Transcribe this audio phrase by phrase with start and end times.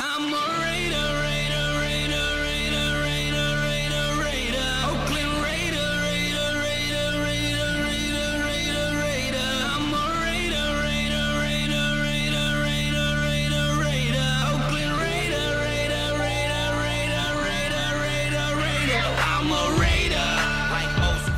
[0.00, 4.70] I'm a raider, raider, raider, raider, raider, raider, raider.
[4.88, 9.48] Oakland raider, raider, raider, raider, raider, raider, raider.
[9.74, 14.28] I'm a raider, raider, raider, raider, raider, raider, raider.
[14.52, 19.04] Oakland raider, raider, raider, raider, raider, raider, raider.
[19.32, 20.30] I'm a raider.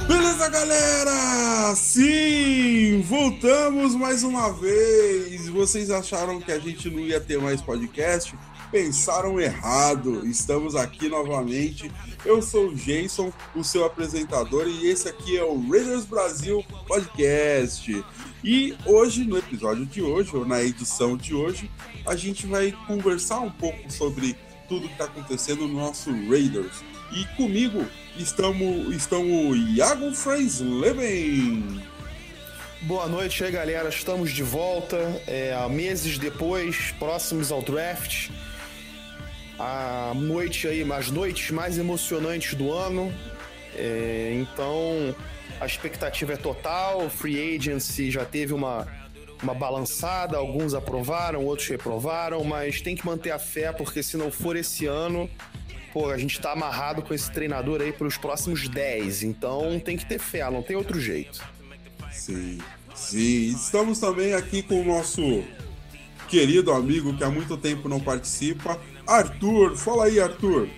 [0.08, 1.29] Beleza, galera?
[1.74, 5.48] Sim, voltamos mais uma vez.
[5.48, 8.34] Vocês acharam que a gente não ia ter mais podcast?
[8.72, 10.26] Pensaram errado.
[10.26, 11.90] Estamos aqui novamente.
[12.24, 18.04] Eu sou o Jason, o seu apresentador, e esse aqui é o Raiders Brasil Podcast.
[18.42, 21.70] E hoje, no episódio de hoje, ou na edição de hoje,
[22.06, 24.36] a gente vai conversar um pouco sobre
[24.68, 26.82] tudo que está acontecendo no nosso Raiders.
[27.12, 27.84] E comigo
[28.16, 31.82] estamos, estão o Iago Freisleben.
[32.82, 33.88] Boa noite aí, galera.
[33.88, 34.96] Estamos de volta,
[35.26, 38.30] é, meses depois, próximos ao draft.
[39.58, 43.12] A noite aí, as noites mais emocionantes do ano.
[43.76, 45.14] É, então,
[45.60, 47.10] a expectativa é total.
[47.10, 48.86] Free Agency já teve uma,
[49.42, 54.30] uma balançada, alguns aprovaram, outros reprovaram, mas tem que manter a fé, porque se não
[54.30, 55.28] for esse ano,
[55.92, 60.06] pô, a gente tá amarrado com esse treinador aí pelos próximos 10, então tem que
[60.06, 61.42] ter fé, não tem outro jeito.
[62.10, 62.58] Sim,
[62.94, 63.48] sim.
[63.48, 65.42] Estamos também aqui com o nosso
[66.28, 69.76] querido amigo que há muito tempo não participa, Arthur.
[69.76, 70.68] Fala aí, Arthur.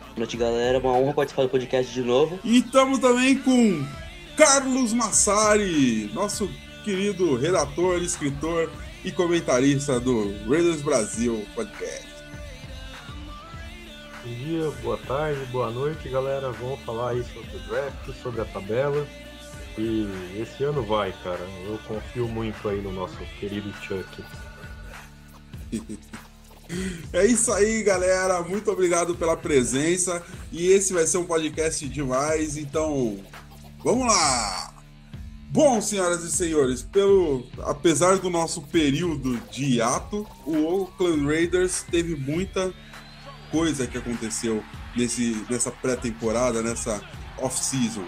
[0.00, 0.78] Boa noite, galera.
[0.78, 2.38] Uma honra participar do podcast de novo.
[2.44, 3.84] E estamos também com
[4.36, 6.48] Carlos Massari, nosso
[6.84, 8.70] querido redator, escritor
[9.04, 12.13] e comentarista do Raiders Brasil Podcast.
[14.24, 16.50] Dia, boa tarde, boa noite, galera.
[16.50, 19.06] Vamos falar aí sobre o draft, sobre a tabela.
[19.76, 20.08] E
[20.40, 21.46] esse ano vai, cara.
[21.66, 24.24] Eu confio muito aí no nosso querido Chuck.
[27.12, 28.40] É isso aí, galera.
[28.40, 30.22] Muito obrigado pela presença.
[30.50, 32.56] E esse vai ser um podcast demais.
[32.56, 33.18] Então,
[33.84, 34.74] vamos lá!
[35.50, 42.16] Bom, senhoras e senhores, pelo apesar do nosso período de hiato, o Oakland Raiders teve
[42.16, 42.72] muita
[43.54, 44.64] coisa que aconteceu
[44.96, 47.00] nesse, nessa pré-temporada, nessa
[47.38, 48.04] off-season.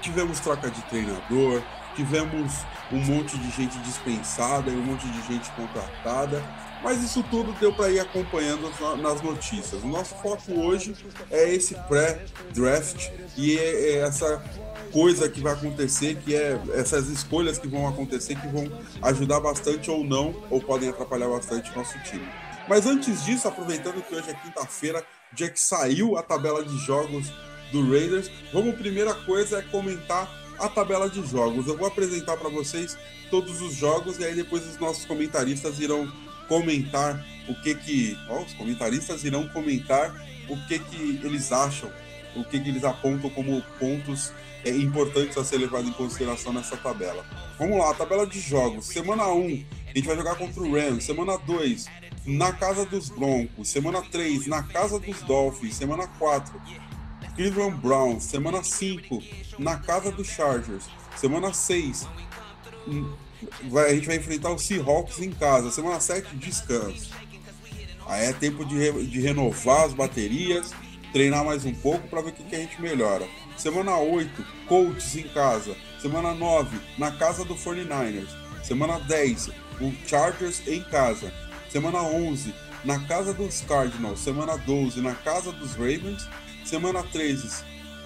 [0.00, 1.62] Tivemos troca de treinador,
[1.94, 6.42] tivemos um monte de gente dispensada e um monte de gente contratada,
[6.82, 8.70] mas isso tudo deu para ir acompanhando
[9.02, 9.82] nas notícias.
[9.82, 10.96] O nosso foco hoje
[11.30, 14.42] é esse pré-draft e é, é essa
[14.92, 18.66] coisa que vai acontecer, que é essas escolhas que vão acontecer, que vão
[19.02, 22.26] ajudar bastante ou não, ou podem atrapalhar bastante o nosso time.
[22.68, 27.32] Mas antes disso, aproveitando que hoje é quinta-feira, dia que saiu a tabela de jogos
[27.70, 30.28] do Raiders, vamos, primeira coisa é comentar
[30.58, 31.66] a tabela de jogos.
[31.66, 32.96] Eu vou apresentar para vocês
[33.30, 36.10] todos os jogos e aí depois os nossos comentaristas irão
[36.48, 40.14] comentar o que que, ó, os comentaristas irão comentar
[40.48, 41.90] o que que eles acham,
[42.34, 44.32] o que que eles apontam como pontos
[44.64, 47.24] é, importantes a ser levado em consideração nessa tabela.
[47.58, 48.86] Vamos lá, tabela de jogos.
[48.86, 51.04] Semana 1, a gente vai jogar contra o Rams.
[51.04, 51.86] Semana 2,
[52.26, 53.68] na casa dos Broncos.
[53.68, 55.76] Semana 3, na casa dos Dolphins.
[55.76, 56.60] Semana 4,
[57.36, 58.24] Cleveland Browns.
[58.24, 59.22] Semana 5,
[59.58, 60.84] na casa dos Chargers.
[61.16, 62.06] Semana 6,
[63.70, 65.70] vai, a gente vai enfrentar o Seahawks em casa.
[65.70, 67.10] Semana 7, descanso.
[68.06, 70.72] Aí é tempo de, re, de renovar as baterias,
[71.12, 73.26] treinar mais um pouco para ver o que, que a gente melhora.
[73.56, 75.76] Semana 8, Colts em casa.
[76.00, 78.28] Semana 9, na casa do 49ers.
[78.62, 79.48] Semana 10,
[79.80, 81.32] o Chargers em casa.
[81.76, 82.54] Semana 11,
[82.86, 84.20] na casa dos Cardinals.
[84.20, 86.26] Semana 12, na casa dos Ravens.
[86.64, 87.50] Semana 13,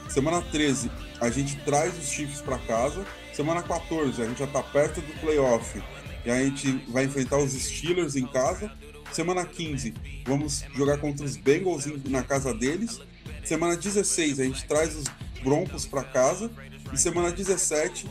[0.08, 3.06] semana 13, a gente traz os Chiefs para casa.
[3.32, 5.81] Semana 14, a gente já está perto do playoff.
[6.26, 8.72] E a gente vai enfrentar os Steelers em casa.
[9.12, 9.94] Semana 15,
[10.26, 13.00] vamos jogar contra os Bengals na casa deles.
[13.44, 15.04] Semana 16, a gente traz os
[15.44, 16.50] Broncos para casa.
[16.92, 18.04] E semana 17,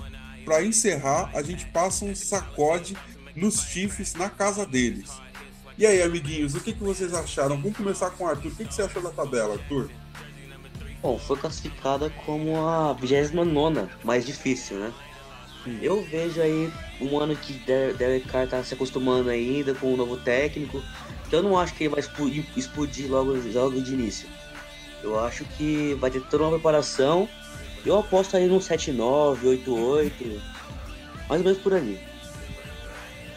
[0.46, 2.96] para encerrar, a gente passa um sacode
[3.36, 5.10] nos Chiefs na casa deles.
[5.80, 7.56] E aí, amiguinhos, o que, que vocês acharam?
[7.56, 8.52] Vamos começar com o Arthur.
[8.52, 9.90] O que, que você achou da tabela, Arthur?
[11.02, 14.92] Bom, foi classificada como a 29 mais difícil, né?
[15.82, 19.96] Eu vejo aí um ano que Derek Carr tá se acostumando ainda com o um
[19.96, 20.84] novo técnico.
[21.26, 24.28] Então eu não acho que ele vai explodir, explodir logo, logo de início.
[25.02, 27.26] Eu acho que vai ter toda uma preparação.
[27.86, 30.42] Eu aposto aí no 7-9, 8-8.
[31.30, 32.09] Mais ou menos por ali.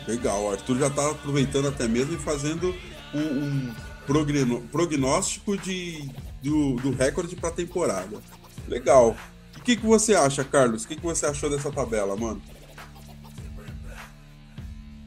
[0.07, 2.75] Legal, o Arthur já tá aproveitando até mesmo e fazendo
[3.15, 6.11] um, um prognóstico de,
[6.43, 8.21] do, do recorde para a temporada.
[8.69, 9.17] Legal.
[9.57, 10.85] O que, que você acha, Carlos?
[10.85, 12.43] O que, que você achou dessa tabela, mano?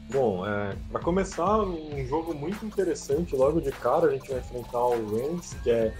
[0.08, 3.36] Bom, é, para começar, um jogo muito interessante.
[3.36, 5.92] Logo de cara, a gente vai enfrentar o Rams, que é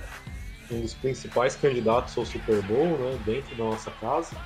[0.70, 4.36] um dos principais candidatos ao Super Bowl, né, dentro da nossa casa.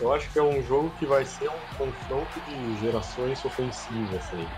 [0.00, 4.48] Eu acho que é um jogo que vai ser um confronto de gerações ofensivas aí.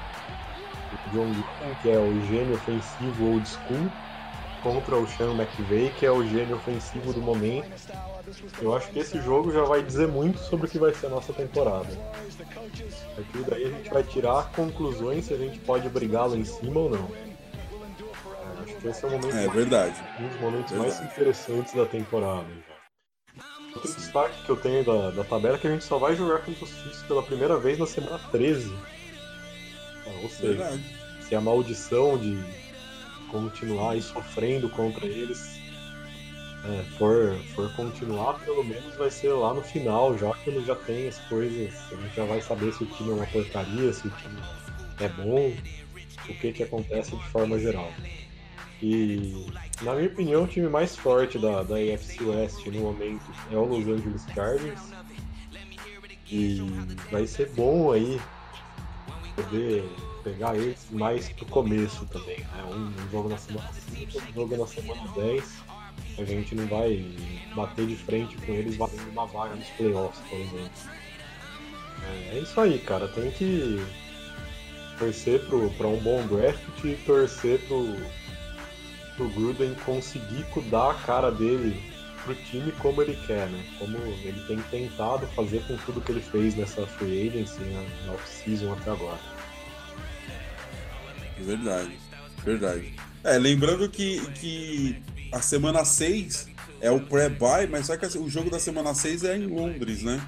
[1.07, 3.91] O John Gruden, que é o gênio ofensivo old school,
[4.63, 7.71] contra o Sean McVay, que é o gênio ofensivo do momento.
[8.61, 11.11] Eu acho que esse jogo já vai dizer muito sobre o que vai ser a
[11.11, 11.87] nossa temporada.
[11.87, 16.45] A partir daí a gente vai tirar conclusões se a gente pode brigar lá em
[16.45, 17.09] cima ou não.
[17.09, 20.03] É, acho que esse é o momento é verdade.
[20.19, 21.01] um dos momentos verdade.
[21.01, 22.78] mais interessantes da temporada.
[23.75, 26.39] Outro destaque que eu tenho da, da tabela é que a gente só vai jogar
[26.39, 28.73] contra os Chiefs pela primeira vez na semana 13.
[30.07, 30.83] Ah, Ou seja, Verdade.
[31.21, 32.43] se a maldição de
[33.31, 35.59] continuar aí sofrendo contra eles
[36.65, 41.09] é, for, for continuar, pelo menos vai ser lá no final, já quando já tem
[41.09, 44.11] as coisas, a gente já vai saber se o time é uma porcaria, se o
[44.11, 44.41] time
[45.01, 45.53] é bom,
[46.29, 47.93] o que que acontece de forma geral.
[48.83, 49.47] E,
[49.83, 53.65] na minha opinião, o time mais forte da, da AFC West no momento é o
[53.65, 54.81] Los Angeles Chargers.
[56.31, 56.61] E
[57.11, 58.21] vai ser bom aí
[59.35, 59.89] poder
[60.23, 62.39] pegar eles mais pro começo também.
[62.39, 62.65] Né?
[62.65, 65.63] Um, jogo na semana 5, um jogo na semana 10.
[66.19, 67.05] A gente não vai
[67.55, 70.71] bater de frente com eles valendo uma vaga nos playoffs, por exemplo.
[72.05, 73.09] É, é isso aí, cara.
[73.09, 73.83] Tem que
[74.99, 77.97] torcer pro, pra um bom draft e torcer pro,
[79.19, 81.83] pro Gruden conseguir dar a cara dele
[82.25, 83.65] pro time como ele quer, né?
[83.79, 87.87] Como ele tem tentado fazer com tudo que ele fez nessa free agency, né?
[88.07, 89.19] na off-season até agora.
[91.39, 91.99] Verdade,
[92.45, 92.95] verdade.
[93.25, 96.49] É, lembrando que, que a semana 6
[96.81, 100.21] é o pré-buy, mas só que o jogo da semana 6 é em Londres, né?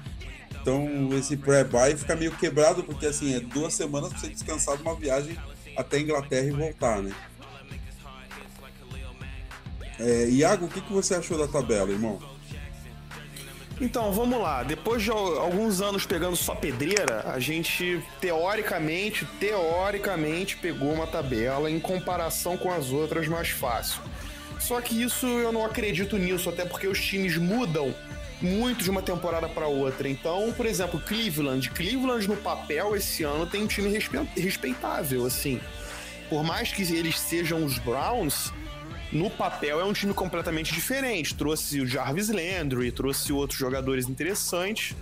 [0.61, 4.83] Então esse pré-buy fica meio quebrado, porque assim, é duas semanas pra você descansar de
[4.83, 5.37] uma viagem
[5.77, 7.11] até a Inglaterra e voltar, né?
[10.03, 12.19] É, Iago, o que, que você achou da tabela, irmão?
[13.79, 14.63] Então, vamos lá.
[14.63, 21.69] Depois de al- alguns anos pegando só pedreira, a gente teoricamente, teoricamente pegou uma tabela
[21.69, 24.01] em comparação com as outras mais fácil.
[24.59, 27.93] Só que isso eu não acredito nisso, até porque os times mudam
[28.39, 30.07] muito de uma temporada para outra.
[30.07, 35.59] Então, por exemplo, Cleveland, Cleveland no papel esse ano tem um time respe- respeitável, assim.
[36.29, 38.53] Por mais que eles sejam os Browns,
[39.11, 41.35] no papel é um time completamente diferente.
[41.35, 44.95] Trouxe o Jarvis Landry, trouxe outros jogadores interessantes.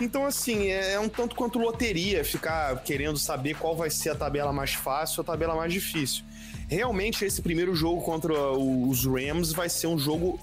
[0.00, 4.52] Então, assim, é um tanto quanto loteria ficar querendo saber qual vai ser a tabela
[4.52, 6.24] mais fácil ou a tabela mais difícil.
[6.68, 10.40] Realmente, esse primeiro jogo contra os Rams vai ser um jogo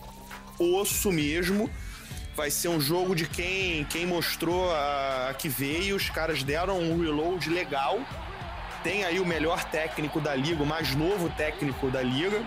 [0.58, 1.70] osso mesmo.
[2.34, 5.98] Vai ser um jogo de quem, quem mostrou a, a que veio.
[5.98, 8.00] Os caras deram um reload legal.
[8.84, 12.42] Tem aí o melhor técnico da liga, o mais novo técnico da liga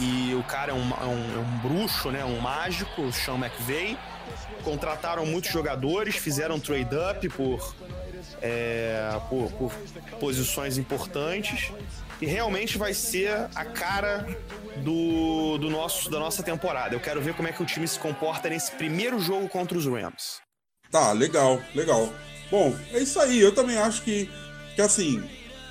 [0.00, 2.24] e o cara é um, é um, é um bruxo, né?
[2.24, 3.98] Um mágico, o Sean McVay.
[4.64, 7.74] Contrataram muitos jogadores, fizeram trade-up por,
[8.40, 9.72] é, por, por
[10.18, 11.70] posições importantes.
[12.20, 14.26] E realmente vai ser a cara
[14.78, 16.94] do, do nosso, da nossa temporada.
[16.94, 19.86] Eu quero ver como é que o time se comporta nesse primeiro jogo contra os
[19.86, 20.40] Rams.
[20.90, 22.12] Tá, legal, legal.
[22.50, 23.38] Bom, é isso aí.
[23.40, 24.30] Eu também acho que,
[24.74, 25.18] que assim,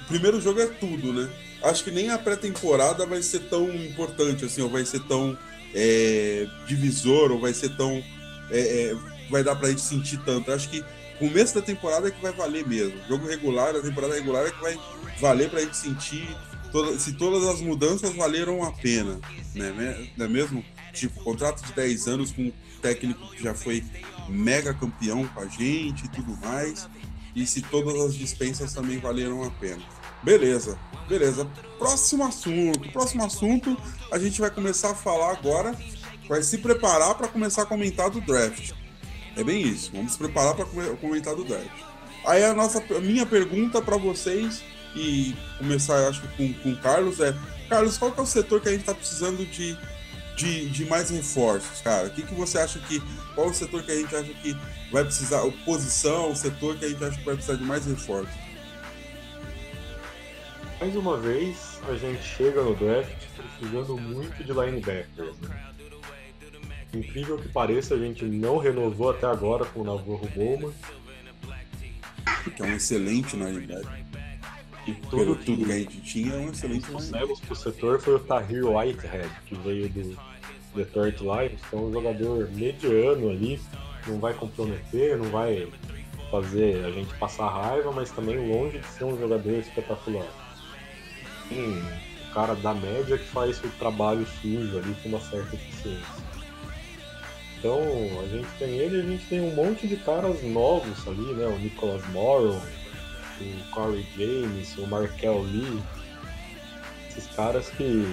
[0.03, 1.29] o primeiro jogo é tudo, né?
[1.63, 5.37] Acho que nem a pré-temporada vai ser tão importante, assim, ou vai ser tão
[5.75, 8.01] é, divisor, ou vai ser tão.
[8.51, 8.59] é,
[8.91, 8.95] é,
[9.29, 10.51] vai dar pra gente sentir tanto.
[10.51, 10.83] Acho que
[11.19, 12.97] começo da temporada é que vai valer mesmo.
[13.07, 14.79] Jogo regular, a temporada regular é que vai
[15.19, 16.27] valer pra gente sentir
[16.71, 19.19] toda- se todas as mudanças valeram a pena,
[19.53, 20.07] né?
[20.17, 20.63] Não é mesmo?
[20.93, 22.51] Tipo, contrato de 10 anos com um
[22.81, 23.83] técnico que já foi
[24.27, 26.87] mega campeão com a gente e tudo mais.
[27.35, 29.81] E se todas as dispensas também valeram a pena.
[30.23, 30.77] Beleza,
[31.09, 31.47] beleza.
[31.77, 32.91] Próximo assunto.
[32.91, 33.75] Próximo assunto,
[34.11, 35.75] a gente vai começar a falar agora.
[36.27, 38.71] Vai se preparar para começar a comentar do draft.
[39.35, 39.91] É bem isso.
[39.91, 40.65] Vamos se preparar para
[40.97, 41.71] comentar do draft.
[42.25, 44.61] Aí a nossa, a minha pergunta para vocês
[44.95, 47.33] e começar, acho com, com o Carlos é,
[47.69, 49.77] Carlos, qual que é o setor que a gente está precisando de,
[50.35, 52.07] de, de mais reforços, cara?
[52.07, 53.01] O que, que você acha que,
[53.35, 54.57] qual o setor que a gente acha que
[54.91, 58.33] vai precisar, posição, o setor que a gente acha que vai precisar de mais reforços?
[60.79, 65.37] Mais uma vez, a gente chega no draft precisando muito de linebackers.
[65.39, 65.73] Né?
[66.93, 70.73] Incrível que pareça, a gente não renovou até agora com o Navarro Bowman.
[72.55, 74.05] Que é um excelente linebacker.
[74.87, 77.37] E Pelo tudo tudo que a que gente tinha, é um excelente linebacker.
[77.45, 80.17] pro setor foi o Tahir Whitehead, que veio do
[80.73, 83.59] Detroit Lions, que é um jogador mediano ali,
[84.07, 85.67] não vai comprometer, não vai
[86.31, 90.48] fazer a gente passar raiva, mas também longe de ser um jogador espetacular.
[91.49, 91.83] Sim,
[92.29, 96.29] o cara da média que faz o trabalho sujo ali com uma certa eficiência.
[97.57, 97.81] Então
[98.23, 101.45] a gente tem ele e a gente tem um monte de caras novos ali, né?
[101.45, 102.61] O Nicholas Morrow,
[103.41, 105.81] o Corey James, o Markel Lee.
[107.09, 108.05] Esses caras que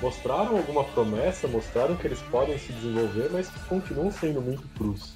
[0.00, 5.14] mostraram alguma promessa, mostraram que eles podem se desenvolver, mas que continuam sendo muito crus.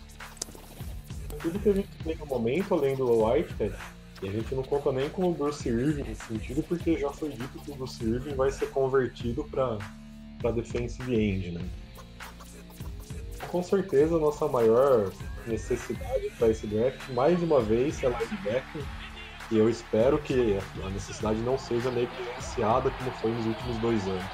[1.42, 3.74] Tudo que a gente tem no momento, além do Whitehead,
[4.22, 7.30] e a gente não conta nem com o Bruce Irving nesse sentido, porque já foi
[7.30, 11.60] dito que o Bruce Irving vai ser convertido para defensive end, né?
[13.48, 15.12] Com certeza, nossa maior
[15.46, 18.82] necessidade para esse draft, mais uma vez, é linebacker.
[19.50, 24.24] E eu espero que a necessidade não seja negligenciada como foi nos últimos dois anos.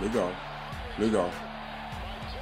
[0.00, 0.32] Legal,
[0.98, 1.30] legal.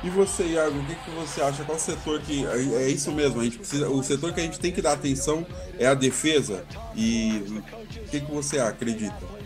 [0.05, 1.65] E você, Iago, o que, que você acha?
[1.65, 2.47] Qual setor que.
[2.47, 3.89] É, é isso mesmo, a gente precisa.
[3.89, 5.47] O setor que a gente tem que dar atenção
[5.79, 6.65] é a defesa.
[6.95, 7.63] E
[7.97, 9.37] o que, que você acredita?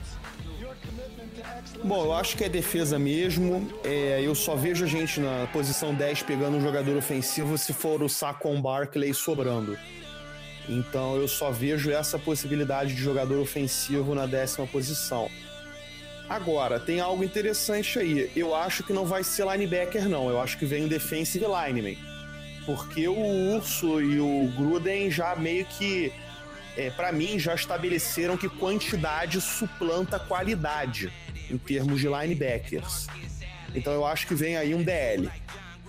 [1.82, 3.70] Bom, eu acho que é defesa mesmo.
[3.84, 8.02] É, eu só vejo a gente na posição 10 pegando um jogador ofensivo se for
[8.02, 9.78] o Saquon Barkley sobrando.
[10.68, 15.30] Então eu só vejo essa possibilidade de jogador ofensivo na décima posição.
[16.30, 18.30] Agora, tem algo interessante aí.
[18.36, 20.30] Eu acho que não vai ser linebacker, não.
[20.30, 21.96] Eu acho que vem um defensive lineman.
[22.64, 26.12] Porque o Urso e o Gruden já meio que,
[26.76, 31.12] é, para mim, já estabeleceram que quantidade suplanta qualidade
[31.50, 33.08] em termos de linebackers.
[33.74, 35.28] Então eu acho que vem aí um DL.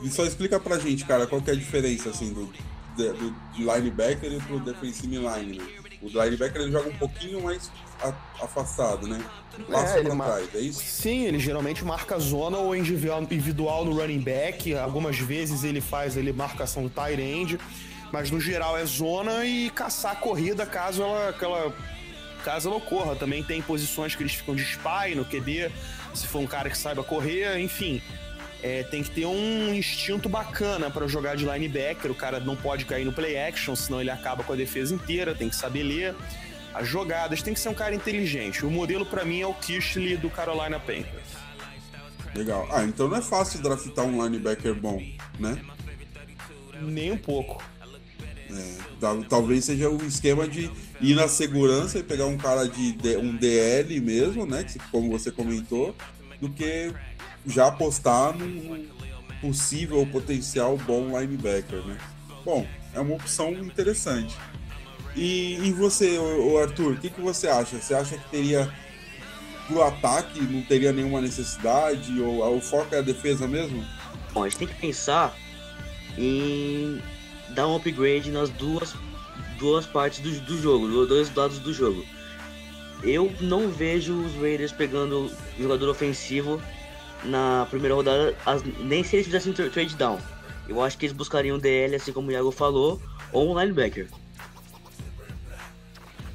[0.01, 2.51] E só explica pra gente, cara, qual que é a diferença, assim, do,
[2.97, 5.67] do, linebacker e pro defensive lineman.
[6.01, 7.69] O linebacker ele joga um pouquinho mais
[8.41, 9.23] afastado, né?
[9.69, 10.81] Passa é, pra trás, é isso?
[10.81, 14.73] Sim, ele geralmente marca zona ou individual no running back.
[14.75, 17.59] Algumas vezes ele faz ele marcação do tight end.
[18.11, 21.73] Mas no geral é zona e caçar a corrida caso ela, aquela,
[22.43, 23.15] caso ela ocorra.
[23.15, 25.71] Também tem posições que eles ficam de spy no QB,
[26.13, 28.01] se for um cara que saiba correr, enfim.
[28.63, 32.11] É, tem que ter um instinto bacana para jogar de linebacker.
[32.11, 35.33] O cara não pode cair no play action, senão ele acaba com a defesa inteira.
[35.33, 36.15] Tem que saber ler
[36.73, 38.65] as jogadas, tem que ser um cara inteligente.
[38.65, 41.31] O modelo para mim é o Kishley do Carolina Panthers.
[42.35, 42.67] Legal.
[42.71, 45.01] Ah, então não é fácil draftar um linebacker bom,
[45.39, 45.61] né?
[46.81, 47.63] Nem um pouco.
[48.49, 53.35] É, talvez seja o esquema de ir na segurança e pegar um cara de um
[53.35, 54.65] DL mesmo, né?
[54.91, 55.95] Como você comentou,
[56.39, 56.93] do que
[57.45, 58.87] já apostar num
[59.41, 61.97] possível potencial bom linebacker, né?
[62.45, 64.35] Bom, é uma opção interessante.
[65.15, 67.77] E, e você, o Arthur, o que, que você acha?
[67.77, 68.71] Você acha que teria
[69.67, 72.19] pro ataque não teria nenhuma necessidade?
[72.19, 73.85] Ou o foco é a defesa mesmo?
[74.33, 75.35] Bom, a gente tem que pensar
[76.17, 77.01] em
[77.49, 78.93] dar um upgrade nas duas,
[79.57, 82.05] duas partes do, do jogo, dois lados do jogo.
[83.03, 86.61] Eu não vejo os Raiders pegando jogador ofensivo
[87.23, 90.19] na primeira rodada, as, nem se eles fizessem trade down.
[90.67, 93.01] Eu acho que eles buscariam DL, assim como o Iago falou,
[93.31, 94.07] ou um linebacker.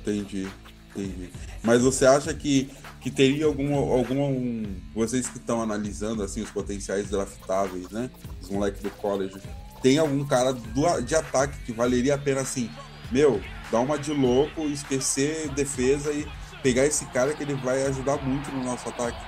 [0.07, 0.49] Entendi,
[0.95, 1.31] entendi.
[1.65, 2.71] Mas você acha que,
[3.01, 8.09] que teria alguma, alguma um, vocês que estão analisando assim os potenciais draftáveis, né?
[8.41, 9.37] Os moleques do college,
[9.83, 12.71] tem algum cara do, de ataque que valeria a pena assim,
[13.11, 13.41] meu,
[13.73, 16.25] dar uma de louco, esquecer defesa e
[16.63, 19.19] pegar esse cara que ele vai ajudar muito no nosso ataque?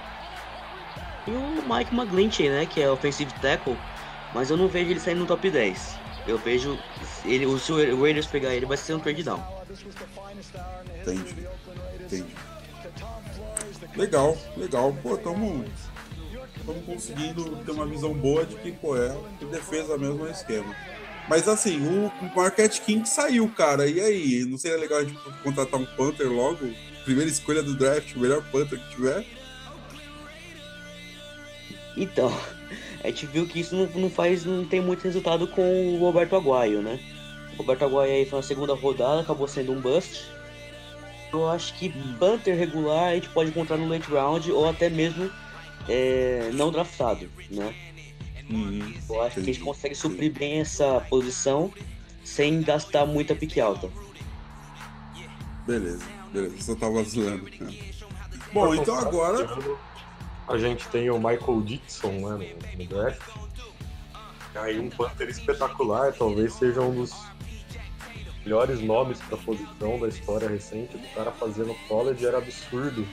[1.26, 3.76] E o Mike McGlinchey, né, que é offensive tackle,
[4.32, 5.98] mas eu não vejo ele saindo no top 10.
[6.26, 6.78] Eu vejo
[7.24, 9.57] ele, se o Raiders pegar ele, vai ser um trade down.
[11.02, 11.46] Entendi.
[12.04, 12.34] Entendi.
[13.96, 14.96] Legal, legal.
[15.02, 15.64] Pô, tamo,
[16.64, 20.74] tamo conseguindo ter uma visão boa de que, pô, é que defesa mesmo é esquema.
[21.28, 23.86] Mas assim, o Marquette King saiu, cara.
[23.86, 24.44] E aí?
[24.44, 26.66] Não seria legal a gente contratar um Panther logo?
[27.04, 29.26] Primeira escolha do draft, o melhor Panther que tiver?
[31.96, 32.32] Então,
[33.04, 36.36] a gente viu que isso não, não faz, não tem muito resultado com o Roberto
[36.36, 36.98] Aguayo, né?
[37.58, 40.24] O Roberto Aguayo aí foi na segunda rodada, acabou sendo um bust.
[41.32, 45.28] Eu acho que Panther regular a gente pode encontrar no late round ou até mesmo
[45.88, 47.74] é, não draftado, né?
[48.48, 51.70] Uhum, eu acho que a gente consegue suprir bem essa posição
[52.24, 53.90] sem gastar muita pique alta.
[55.66, 57.44] Beleza, beleza, só tava zoando.
[57.60, 57.92] Né?
[58.52, 59.46] Bom, então agora.
[60.46, 63.20] A gente tem o Michael Dixon né, no, no draft.
[64.54, 67.12] Aí um Panther espetacular, talvez seja um dos
[68.48, 70.96] melhores nomes para posição da história recente.
[70.96, 73.06] O cara fazendo college era absurdo.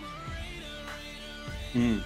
[1.75, 2.01] Hum.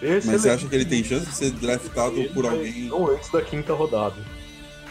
[0.00, 2.82] Mas você acha que ele tem chance de ser draftado por alguém?
[2.84, 4.16] Não antes da quinta rodada.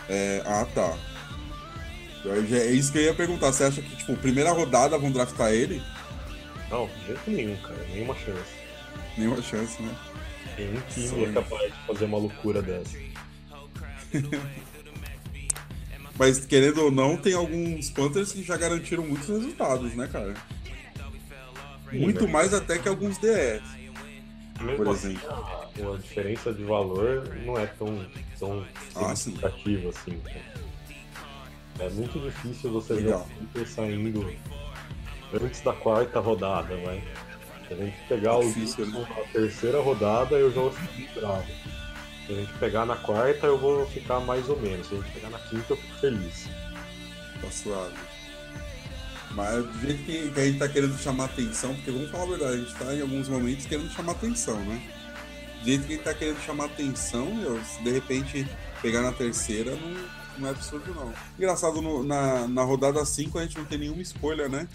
[0.10, 0.98] É, ah, tá.
[2.51, 3.53] É isso que eu ia perguntar.
[3.53, 5.82] Você acha que, tipo, primeira rodada vão draftar ele?
[6.70, 7.86] Não, de jeito nenhum, cara.
[7.94, 8.53] Nenhuma chance.
[9.18, 9.96] Nenhuma chance, né?
[10.58, 12.98] Nenhum time é capaz de fazer uma loucura dessa.
[16.17, 20.34] Mas, querendo ou não, tem alguns Panthers que já garantiram muitos resultados, né, cara?
[21.91, 23.62] Muito mais até que alguns DS.
[24.62, 25.29] Mesmo por assim, exemplo.
[25.29, 28.05] A, a, diferença de valor não é tão,
[28.39, 28.65] tão
[28.96, 30.22] ah, significativa assim.
[31.79, 33.27] É muito difícil você Legal.
[33.53, 34.34] ver o saindo
[35.34, 37.03] antes da quarta rodada, vai.
[37.67, 39.08] Se a gente pegar é difícil, o né?
[39.10, 41.46] na terceira rodada, eu já vou ficar bravo.
[42.25, 44.88] Se a gente pegar na quarta, eu vou ficar mais ou menos.
[44.88, 46.48] Se a gente pegar na quinta, eu fico feliz.
[47.42, 47.96] Tá suave.
[49.32, 52.53] Mas do jeito que, a gente tá querendo chamar atenção, porque vamos falar a verdade,
[52.53, 54.82] a gente tá em alguns momentos querendo chamar atenção, né?
[55.60, 58.48] Do jeito que a gente tá querendo chamar atenção, eu, se de repente
[58.82, 59.96] pegar na terceira, não,
[60.38, 61.12] não é absurdo não.
[61.38, 64.68] Engraçado, no, na, na rodada 5 a gente não tem nenhuma escolha, né?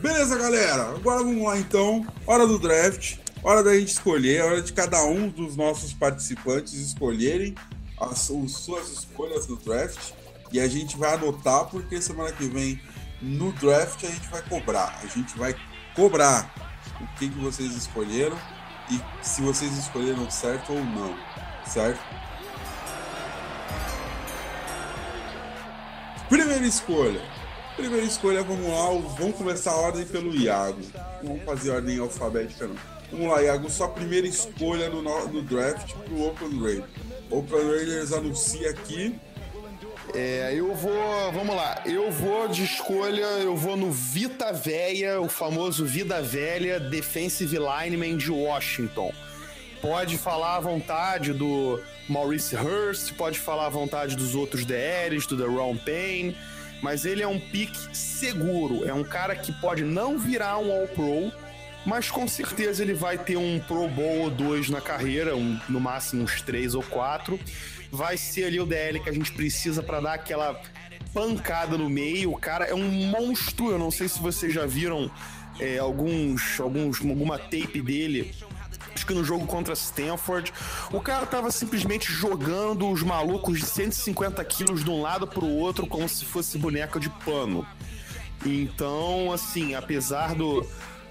[0.00, 0.90] Beleza, galera.
[0.90, 2.06] Agora vamos lá então.
[2.26, 3.23] Hora do draft.
[3.44, 4.42] Hora da gente escolher.
[4.42, 7.54] Hora de cada um dos nossos participantes escolherem
[8.00, 10.12] as, as suas escolhas do draft.
[10.50, 12.80] E a gente vai anotar porque semana que vem
[13.20, 14.98] no draft a gente vai cobrar.
[15.02, 15.54] A gente vai
[15.94, 16.54] cobrar
[16.98, 18.38] o que, que vocês escolheram
[18.90, 21.14] e se vocês escolheram certo ou não.
[21.66, 22.00] Certo?
[26.30, 27.20] Primeira escolha.
[27.76, 30.80] Primeira escolha, vamos lá, vamos começar a ordem pelo Iago.
[31.22, 32.93] Não vamos fazer ordem alfabética, não.
[33.16, 36.90] Vamos lá, Iago, sua primeira escolha no, no draft pro Oakland Raiders.
[37.30, 39.14] Oakland Raiders anuncia aqui.
[40.12, 45.28] É, eu vou, vamos lá, eu vou de escolha, eu vou no Vita Velha, o
[45.28, 49.12] famoso Vida Velha Defensive Lineman de Washington.
[49.80, 55.54] Pode falar à vontade do Maurice Hurst, pode falar à vontade dos outros DLs, do
[55.54, 56.36] Ron Payne
[56.84, 58.86] mas ele é um pick seguro.
[58.86, 61.32] É um cara que pode não virar um All-Pro,
[61.84, 65.80] mas com certeza ele vai ter um Pro Bowl ou dois na carreira, um, no
[65.80, 67.38] máximo uns três ou quatro.
[67.90, 70.60] Vai ser ali o DL que a gente precisa para dar aquela
[71.12, 72.32] pancada no meio.
[72.32, 73.70] O cara é um monstro.
[73.70, 75.10] Eu não sei se vocês já viram
[75.60, 78.34] é, alguns, alguns, alguma tape dele
[78.94, 80.52] acho que no jogo contra Stanford,
[80.92, 85.86] o cara tava simplesmente jogando os malucos de 150 quilos de um lado pro outro
[85.86, 87.66] como se fosse boneca de pano.
[88.44, 90.66] Então, assim, apesar do,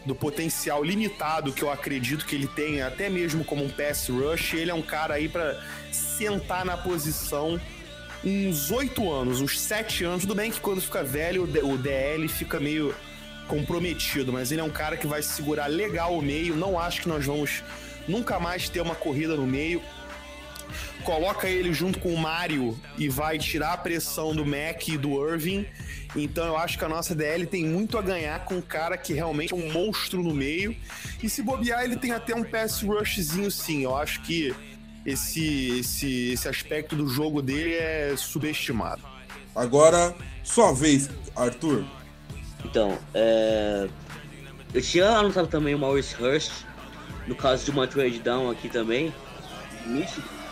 [0.06, 4.54] do potencial limitado que eu acredito que ele tem, até mesmo como um pass rush,
[4.54, 5.62] ele é um cara aí para
[5.92, 7.60] sentar na posição
[8.24, 10.22] uns oito anos, uns sete anos.
[10.22, 12.96] Tudo bem que quando fica velho, o DL fica meio
[13.48, 16.56] comprometido, mas ele é um cara que vai segurar legal o meio.
[16.56, 17.64] Não acho que nós vamos
[18.08, 19.82] nunca mais ter uma corrida no meio.
[21.04, 25.28] Coloca ele junto com o Mario e vai tirar a pressão do Mac e do
[25.28, 25.66] Irving.
[26.16, 29.14] Então eu acho que a nossa DL tem muito a ganhar com um cara que
[29.14, 30.76] realmente é um monstro no meio.
[31.22, 33.84] E se bobear, ele tem até um pass rushzinho sim.
[33.84, 34.56] Eu acho que
[35.06, 39.02] esse, esse, esse aspecto do jogo dele é subestimado.
[39.56, 41.86] Agora, sua vez, Arthur.
[42.66, 43.88] Então, é...
[44.74, 46.52] eu tinha anotado também o Maurice Hurst,
[47.28, 49.14] no caso de uma trade down aqui também,
[49.86, 50.43] Michigan.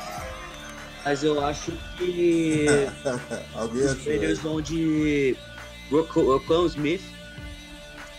[1.04, 2.66] Mas eu acho que
[3.74, 5.36] os Raiders vão de
[5.90, 7.02] Rocco Smith,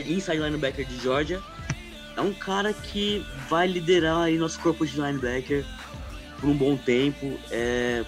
[0.01, 1.41] inside linebacker de Georgia.
[2.17, 5.65] É um cara que vai liderar aí nosso corpo de linebacker
[6.41, 7.39] por um bom tempo.
[7.51, 8.05] É...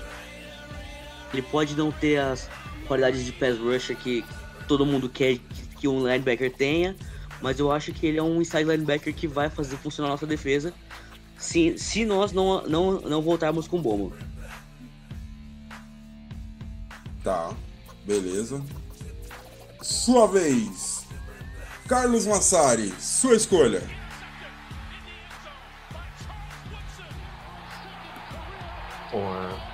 [1.33, 2.49] Ele pode não ter as
[2.87, 4.25] qualidades de pass rusher que
[4.69, 5.39] todo mundo quer
[5.81, 6.95] que um linebacker tenha,
[7.41, 10.27] mas eu acho que ele é um inside linebacker que vai fazer funcionar a nossa
[10.27, 10.73] defesa
[11.37, 14.17] se, se nós não, não, não voltarmos com bomba.
[17.25, 17.55] Tá,
[18.05, 18.63] beleza.
[19.81, 21.07] Sua vez.
[21.89, 23.83] Carlos Massari, sua escolha.
[29.13, 29.65] É...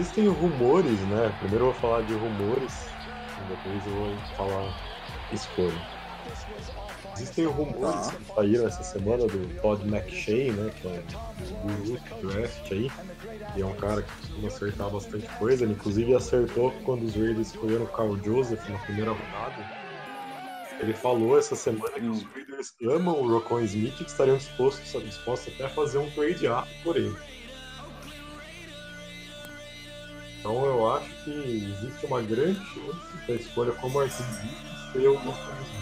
[0.00, 1.32] Existem rumores, né?
[1.38, 2.72] Primeiro eu vou falar de rumores,
[3.48, 4.74] depois eu vou falar
[5.32, 6.01] escolha.
[7.14, 10.72] Existem rumores que saíram essa semana do Todd McShay, né?
[10.80, 11.02] Que é
[11.50, 12.90] o guru draft aí.
[13.56, 15.64] E é um cara que costuma acertar bastante coisa.
[15.64, 19.82] Ele inclusive acertou quando os Raiders escolheram o Carl Joseph na primeira rodada.
[20.80, 24.90] Ele falou essa semana que os Raiders amam o Rocon Smith e que estariam dispostos,
[25.02, 27.16] dispostos até a fazer um trade up por ele.
[30.40, 34.24] Então eu acho que existe uma grande chance da escolha como Arthur
[34.92, 35.81] ser o Rocon Smith.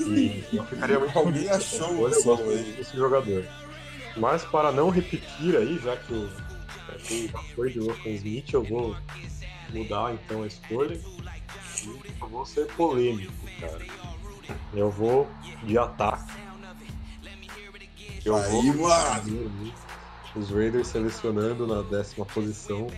[0.00, 3.44] E eu ficaria muito Alguém achou esse jogador.
[4.16, 6.30] Mas para não repetir aí, já que o,
[7.54, 8.96] foi de Rokan Smith, eu vou
[9.72, 11.00] mudar então a escolha.
[11.84, 13.86] E eu vou ser polêmico, cara.
[14.74, 15.28] Eu vou
[15.64, 16.32] de ataque.
[18.24, 19.72] Eu Aí, vou mano.
[20.34, 22.88] os Raiders selecionando na décima posição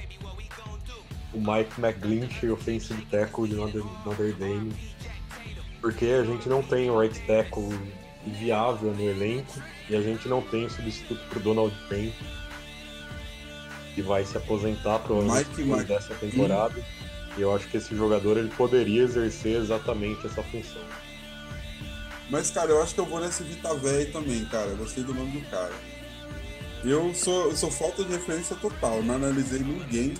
[1.32, 4.72] o Mike McGlinchey, offensive tackle de Notre Dame.
[5.80, 7.68] Porque a gente não tem o right tackle
[8.26, 12.12] viável no elenco e a gente não tem o substituto pro Donald Penn
[13.94, 16.82] que vai se aposentar provavelmente Mike, dessa temporada.
[17.36, 20.82] E eu acho que esse jogador ele poderia exercer exatamente essa função.
[22.28, 24.68] Mas, cara, eu acho que eu vou nesse Vita Véi também, cara.
[24.68, 25.72] Eu gostei do nome do cara.
[26.84, 29.02] Eu sou, eu sou falta de referência total.
[29.02, 30.14] Não analisei ninguém,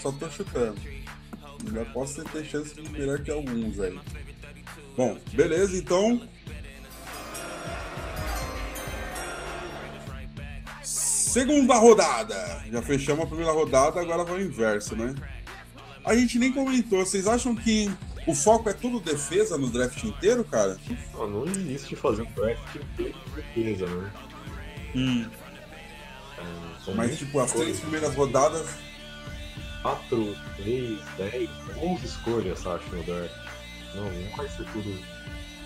[0.00, 0.80] só tô chutando.
[1.72, 3.98] Já posso ter chance de melhor que alguns aí.
[4.96, 6.20] Bom, beleza, então
[11.36, 12.64] Segunda rodada.
[12.72, 15.14] Já fechamos a primeira rodada, agora vai o inverso, né?
[16.02, 17.04] A gente nem comentou.
[17.04, 17.90] Vocês acham que
[18.26, 20.78] o foco é tudo defesa no draft inteiro, cara?
[21.12, 24.12] Não, não existe fazer um draft de defesa, né?
[24.94, 25.26] Hum.
[26.38, 28.66] É, Mas, tipo, as três primeiras rodadas.
[29.82, 31.50] 4, 3, 10,
[31.82, 33.45] 11 escolhas, acho, no draft.
[33.96, 34.98] Não, não vai ser tudo,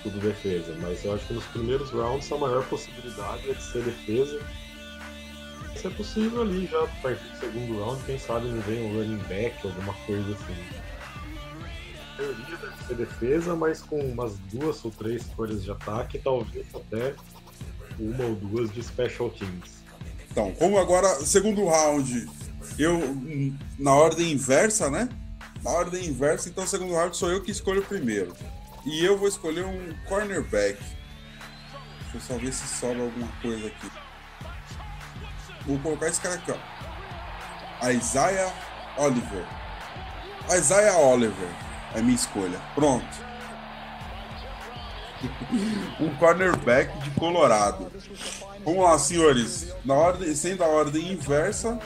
[0.03, 0.75] tudo defesa.
[0.81, 4.41] Mas eu acho que nos primeiros rounds a maior possibilidade é de ser defesa
[5.81, 8.97] se é possível ali já a partir do segundo round, quem sabe não vem um
[8.97, 10.57] running back, alguma coisa assim.
[12.13, 16.67] A teoria deve ser defesa, mas com umas duas ou três escolhas de ataque, talvez
[16.75, 17.15] até
[17.99, 19.81] uma ou duas de special teams.
[20.31, 22.29] Então, como agora, segundo round,
[22.79, 23.01] eu
[23.79, 25.09] na ordem inversa, né?
[25.63, 28.35] Na ordem inversa, então segundo round sou eu que escolho primeiro.
[28.85, 30.79] E eu vou escolher um cornerback.
[32.03, 33.91] Deixa eu só ver se sobra alguma coisa aqui.
[35.67, 37.91] Vou colocar esse cara aqui, ó.
[37.91, 38.53] Isaiah
[38.97, 39.45] Oliver.
[40.51, 41.49] Isaiah Oliver
[41.95, 42.59] é minha escolha.
[42.75, 43.31] Pronto.
[46.01, 47.93] um cornerback de Colorado.
[48.65, 49.75] Vamos lá, senhores.
[49.85, 51.79] Na ordem, sendo a ordem inversa.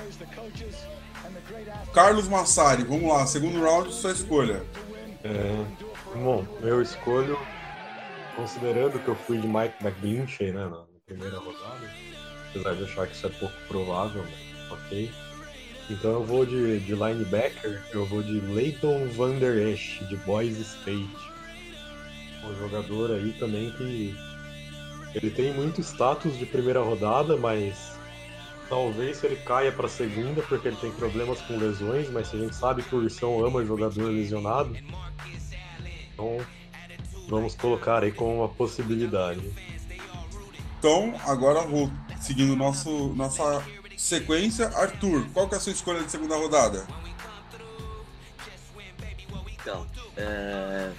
[1.95, 3.27] Carlos Massari, vamos lá.
[3.27, 4.63] Segundo round, sua escolha.
[5.23, 5.65] É,
[6.17, 7.39] bom, eu escolho,
[8.37, 12.05] considerando que eu fui de Mike McGlinchey né, na primeira rodada
[12.55, 14.25] apesar de achar que isso é pouco provável,
[14.71, 15.11] ok.
[15.91, 20.63] Então eu vou de, de linebacker, eu vou de Leighton Van Der Esch, de Boise
[20.63, 21.35] State.
[22.45, 24.15] Um jogador aí também que
[25.15, 27.94] ele tem muito status de primeira rodada, mas
[28.69, 32.83] talvez ele caia para segunda porque ele tem problemas com lesões, mas a gente sabe
[32.83, 34.77] que o Ursão ama jogador lesionado.
[36.13, 36.39] Então
[37.29, 39.43] vamos colocar aí como uma possibilidade.
[40.79, 43.65] Então, agora vou seguindo nosso, nossa
[43.97, 44.69] sequência.
[44.69, 46.87] Arthur, qual que é a sua escolha de segunda rodada?
[49.51, 50.93] Então, é...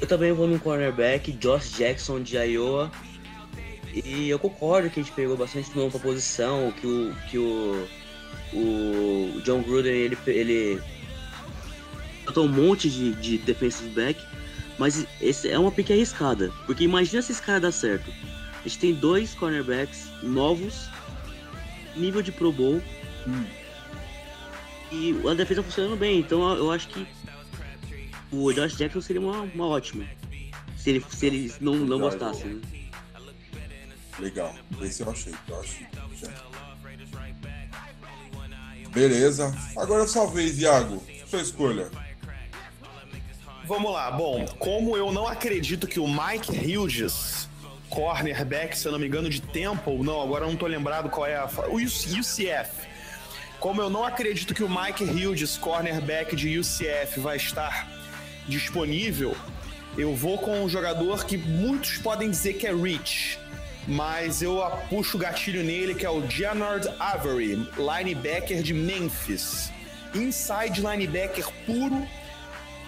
[0.00, 2.90] eu também vou no cornerback, Josh Jackson de Iowa.
[4.04, 7.88] E eu concordo que a gente pegou bastante pra posição, que o, que o,
[8.52, 10.80] o John Gruden ele, ele
[12.24, 14.20] botou um monte de, de defensive back,
[14.78, 18.10] mas esse é uma pique arriscada, porque imagina se esse cara dá certo.
[18.58, 20.88] A gente tem dois cornerbacks novos,
[21.96, 22.82] nível de Pro Bowl.
[23.26, 23.44] Hum.
[24.90, 27.06] E a defesa funcionando bem, então eu acho que
[28.32, 30.04] o Josh Jackson seria uma, uma ótima.
[30.76, 32.60] Se ele, se ele não, não gostasse, né?
[34.18, 35.86] Legal, esse eu achei, eu achei.
[38.90, 41.02] Beleza, agora é sua vez, Iago.
[41.26, 41.90] Sua escolha.
[43.66, 47.48] Vamos lá, bom, como eu não acredito que o Mike Hughes
[47.88, 49.98] cornerback, se eu não me engano, de Temple.
[49.98, 51.48] Não, agora não tô lembrado qual é a.
[51.68, 52.88] O UCF.
[53.58, 57.88] Como eu não acredito que o Mike Hughes, cornerback de UCF, vai estar
[58.46, 59.36] disponível,
[59.96, 63.36] eu vou com um jogador que muitos podem dizer que é rich,
[63.88, 69.72] mas eu puxo o gatilho nele, que é o Gianard Avery, linebacker de Memphis.
[70.14, 72.06] Inside linebacker puro,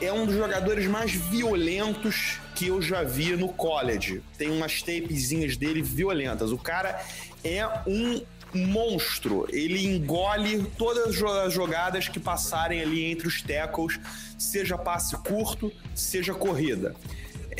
[0.00, 4.22] é um dos jogadores mais violentos que eu já vi no college.
[4.36, 6.52] Tem umas tapezinhas dele violentas.
[6.52, 7.02] O cara
[7.42, 8.20] é um
[8.52, 9.46] monstro.
[9.50, 13.98] Ele engole todas as jogadas que passarem ali entre os tackles,
[14.38, 16.94] seja passe curto, seja corrida.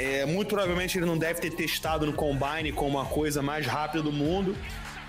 [0.01, 4.03] É, muito provavelmente ele não deve ter testado no combine como a coisa mais rápida
[4.03, 4.57] do mundo,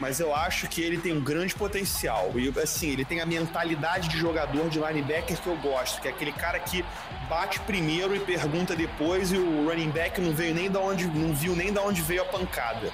[0.01, 2.33] mas eu acho que ele tem um grande potencial.
[2.35, 6.11] E assim, ele tem a mentalidade de jogador de linebacker que eu gosto, que é
[6.11, 6.83] aquele cara que
[7.29, 11.33] bate primeiro e pergunta depois, e o running back não veio nem da onde, não
[11.33, 12.91] viu nem da onde veio a pancada.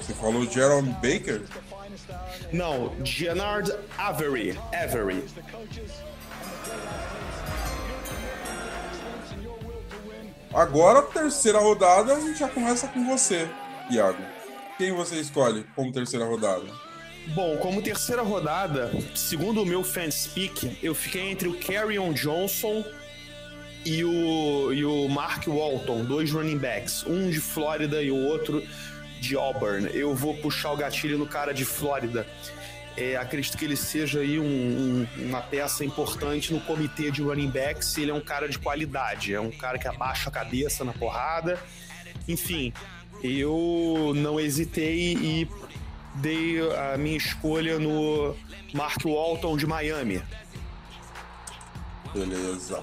[0.00, 1.42] Você falou Jerome Baker?
[2.52, 4.58] Não, Gianard Avery.
[4.72, 5.24] Avery.
[10.56, 13.46] Agora, terceira rodada, a gente já começa com você,
[13.90, 14.22] Iago.
[14.78, 16.64] Quem você escolhe como terceira rodada?
[17.34, 22.82] Bom, como terceira rodada, segundo o meu fanspeak, eu fiquei entre o Carrion Johnson
[23.84, 28.62] e o, e o Mark Walton, dois running backs, um de Flórida e o outro
[29.20, 29.90] de Auburn.
[29.92, 32.26] Eu vou puxar o gatilho no cara de Flórida.
[32.96, 37.50] É, acredito que ele seja aí um, um, uma peça importante no comitê de running
[37.50, 37.96] backs.
[37.98, 41.58] Ele é um cara de qualidade, é um cara que abaixa a cabeça na porrada.
[42.26, 42.72] Enfim,
[43.22, 45.48] eu não hesitei e
[46.16, 48.34] dei a minha escolha no
[48.72, 50.22] Mark Walton de Miami.
[52.14, 52.82] Beleza.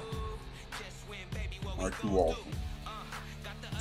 [1.75, 2.53] Mark Walton.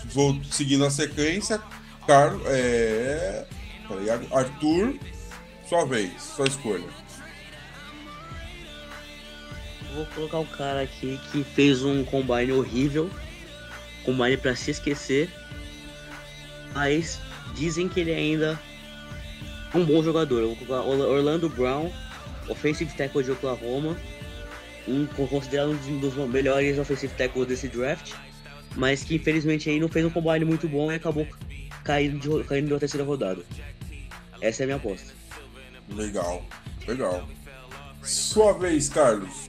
[0.07, 1.61] Vou seguindo a sequência.
[2.07, 3.47] Carlos, é...
[4.33, 4.99] Arthur,
[5.73, 6.85] sua vez, sua escolha.
[9.95, 13.11] Vou colocar um cara aqui que fez um combine horrível,
[14.05, 15.31] combine para se esquecer,
[16.75, 17.19] mas
[17.55, 18.61] dizem que ele ainda
[19.73, 20.41] é um bom jogador.
[20.41, 21.91] Eu vou colocar Orlando Brown,
[22.51, 23.97] offensive tackle de Oklahoma,
[24.87, 28.13] um considerado um dos melhores offensive tackles desse draft,
[28.77, 31.27] mas que infelizmente aí não fez um combine muito bom e acabou
[31.83, 33.43] caindo, de, caindo terceira rodada.
[34.39, 35.22] Essa é a minha aposta.
[35.89, 36.43] Legal,
[36.87, 37.29] legal.
[38.03, 39.49] Sua vez, Carlos.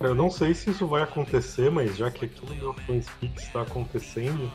[0.00, 3.62] Eu não sei se isso vai acontecer, mas já que aqui no meu FansPix está
[3.62, 4.50] acontecendo,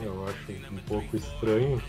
[0.00, 1.82] eu acho um pouco estranho.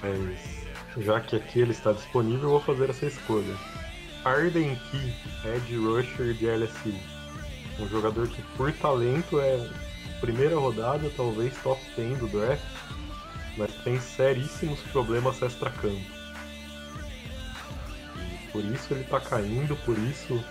[0.00, 3.56] Mas já que aqui ele está disponível, eu vou fazer essa escolha.
[4.24, 6.94] Arden Key, Edge Rusher de LSU.
[7.78, 9.68] Um jogador que por talento é
[10.20, 12.62] primeira rodada, talvez top 10 do draft,
[13.56, 16.16] mas tem seríssimos problemas extra-campo.
[18.52, 20.42] Por isso ele está caindo, por isso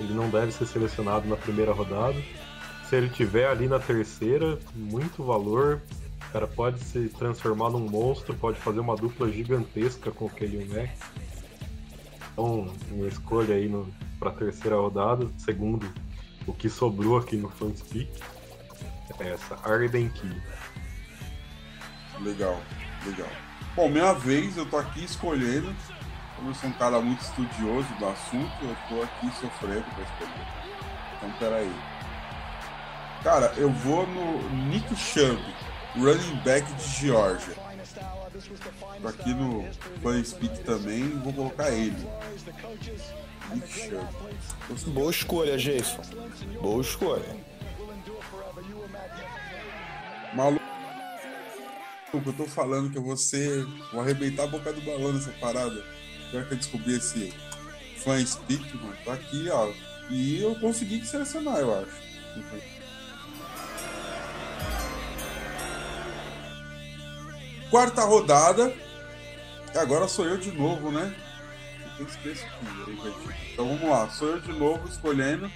[0.00, 2.20] ele não deve ser selecionado na primeira rodada.
[2.88, 5.80] Se ele tiver ali na terceira, muito valor.
[6.28, 10.64] O cara pode se transformar num monstro, pode fazer uma dupla gigantesca com o Kelly
[10.64, 10.92] Mack.
[12.32, 13.70] Então, minha escolha aí
[14.18, 15.86] para a terceira rodada, segundo
[16.46, 18.10] o que sobrou aqui no Fanspeak,
[19.20, 20.40] é essa, Arden Key.
[22.22, 22.60] Legal,
[23.04, 23.28] legal.
[23.74, 25.74] Bom, minha vez, eu tô aqui escolhendo.
[26.36, 30.46] Como eu sou um cara muito estudioso do assunto, eu tô aqui sofrendo pra escolher.
[31.16, 31.72] Então, peraí.
[33.22, 35.40] Cara, eu vou no Nick Chubb,
[35.96, 37.54] running back de Georgia.
[39.00, 39.68] Tô aqui no
[40.02, 42.08] Fanspeak também, vou colocar ele.
[43.52, 44.90] Nick Chubb.
[44.92, 46.02] Boa escolha, Jason.
[46.60, 47.51] Boa escolha.
[52.14, 53.64] Eu tô falando que eu vou ser.
[53.90, 55.84] Vou arrebentar a boca do balão nessa parada.
[56.32, 57.32] Já que eu descobri esse
[57.98, 59.72] fan speak, mano, tá aqui, ó.
[60.10, 62.02] E eu consegui selecionar, eu acho.
[67.70, 68.74] Quarta rodada.
[69.74, 71.14] Agora sou eu de novo, né?
[73.52, 75.50] Então vamos lá, sou eu de novo escolhendo.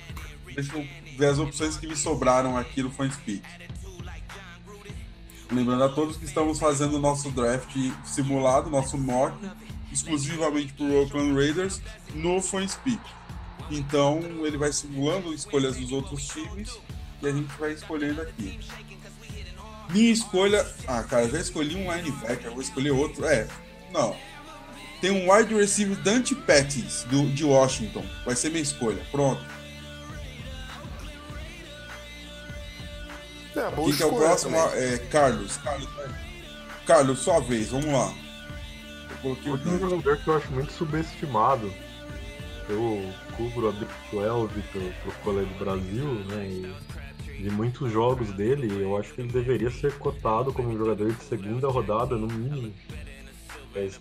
[0.54, 0.86] Deixa eu
[1.18, 3.42] ver as opções que me sobraram aqui no FanSpeak.
[5.50, 9.36] Lembrando a todos que estamos fazendo o nosso draft simulado, nosso mock,
[9.92, 11.80] exclusivamente para o Oakland Raiders
[12.14, 13.00] no FanSpeak.
[13.70, 16.78] Então ele vai simulando escolhas dos outros times
[17.22, 18.58] e a gente vai escolhendo aqui.
[19.90, 20.66] Minha escolha.
[20.86, 23.24] Ah, cara, já escolhi um linebacker, vou escolher outro.
[23.24, 23.46] É,
[23.92, 24.16] não.
[25.00, 28.04] Tem um wide receiver Dante Pettis, do, de Washington.
[28.24, 29.02] Vai ser minha escolha.
[29.10, 29.40] Pronto.
[33.56, 34.56] É, Quem que é o próximo?
[34.56, 35.56] É, Carlos.
[35.58, 35.88] Carlos.
[36.86, 38.12] Carlos, sua vez, vamos lá.
[39.10, 41.72] Eu coloquei o um jogador que eu acho muito subestimado.
[42.68, 46.48] Eu cubro a Big 12 pro, pro Colégio Brasil, né?
[46.48, 51.12] E de muitos jogos dele, eu acho que ele deveria ser cotado como um jogador
[51.12, 52.72] de segunda rodada, no mínimo.
[53.74, 53.92] Ele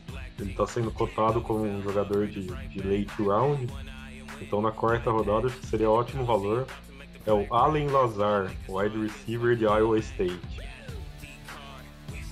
[0.52, 3.68] está sendo cotado como um jogador de, de late round,
[4.41, 6.65] então na quarta rodada acho que seria ótimo valor.
[7.25, 10.39] É o Allen Lazar, wide receiver de Iowa State.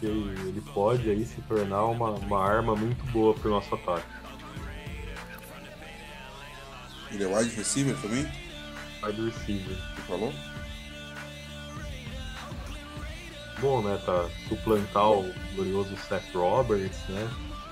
[0.01, 4.05] Ele, ele pode aí se tornar uma, uma arma muito boa para o nosso ataque.
[7.11, 8.27] Ele é wide receiver também?
[9.03, 9.75] Wide receiver.
[9.75, 10.33] Você falou?
[13.63, 13.97] bom, né?
[14.03, 17.29] Pra suplantar o glorioso Seth Roberts, né?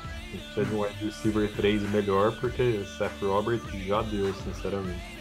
[0.09, 5.20] A gente precisa de um wide receiver 3 melhor, porque Seth Roberts já deu, sinceramente.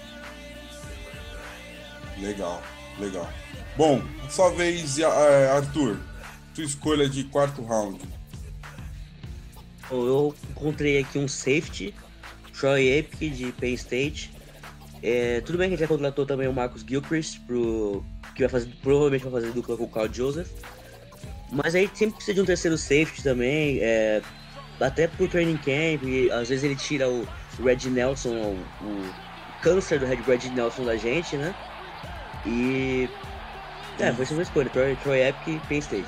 [2.20, 2.62] Legal,
[2.98, 3.28] Legal.
[3.76, 5.04] Bom, sua vez, é,
[5.50, 5.96] Arthur.
[6.54, 7.98] Sua escolha de quarto round.
[9.90, 11.94] Eu encontrei aqui um safety,
[12.59, 14.30] Troy Epic de Penn State.
[15.02, 18.04] É, tudo bem que a gente já contratou também o Marcus Gilchrist, pro,
[18.35, 20.48] que vai fazer, provavelmente vai fazer dupla com o Carl Joseph.
[21.50, 24.20] Mas aí sempre precisa de um terceiro safety também, é,
[24.78, 27.26] até pro training camp, e às vezes ele tira o
[27.64, 29.12] Red Nelson, o, o
[29.62, 31.54] câncer do Red Nelson da gente, né?
[32.46, 33.09] E.
[33.98, 36.07] É, foi uma escolha, Troy, Troy Epic e Penn State.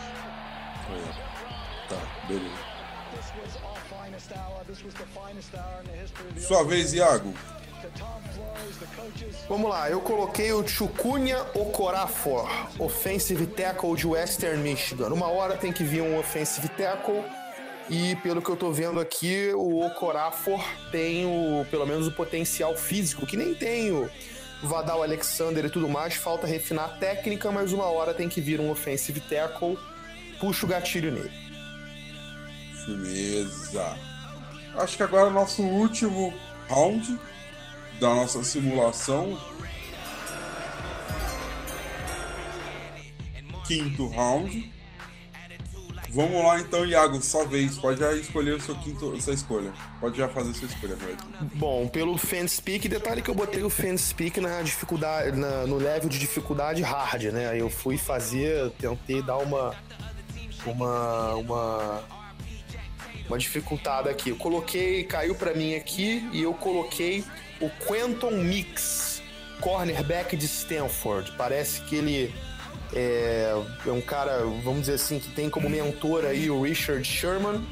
[1.89, 2.73] Tá, beleza.
[6.39, 7.35] Sua vez, Iago.
[9.49, 15.09] Vamos lá, eu coloquei o Chukunya Okorafor, offensive tackle de Western Michigan.
[15.09, 17.23] Uma hora tem que vir um offensive tackle
[17.91, 22.75] e pelo que eu tô vendo aqui, o Okorafor tem o, pelo menos o potencial
[22.77, 24.09] físico, que nem tem o
[24.63, 28.61] Vadal Alexander e tudo mais, falta refinar a técnica, mas uma hora tem que vir
[28.61, 29.77] um offensive tackle,
[30.39, 31.31] puxa o gatilho nele.
[32.85, 33.97] Firmeza.
[34.77, 36.33] Acho que agora é o nosso último
[36.69, 37.19] round
[38.01, 39.39] da nossa simulação.
[43.67, 44.72] Quinto round.
[46.15, 47.79] Vamos lá então, Iago, sua vez.
[47.79, 49.73] Pode já escolher o seu quinto, sua escolha.
[49.99, 51.17] Pode já fazer sua escolha, Fred.
[51.55, 56.19] Bom, pelo Fanspeak, detalhe que eu botei o Fanspeak na dificuldade, na, no level de
[56.19, 57.59] dificuldade hard, né?
[57.59, 59.75] Eu fui fazer, tentei dar uma
[60.67, 62.05] uma uma
[63.27, 64.29] uma dificultada aqui.
[64.29, 67.25] Eu coloquei, caiu para mim aqui e eu coloquei
[67.59, 69.23] o Quentin Mix,
[69.63, 71.33] cornerback de Stanford.
[71.39, 72.35] Parece que ele
[72.95, 73.53] é,
[73.87, 77.67] é, um cara, vamos dizer assim, que tem como mentor aí o Richard Sherman.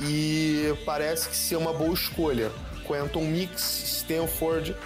[0.00, 2.50] E parece que ser uma boa escolha.
[2.86, 4.76] Quentin Mix, Stanford,